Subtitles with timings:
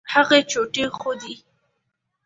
[0.13, 1.33] هغې چوټې ښودې.